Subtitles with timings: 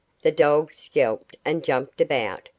[0.23, 2.49] The dogs yelped and jumped about.